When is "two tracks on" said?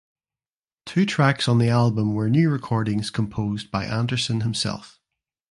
0.87-1.59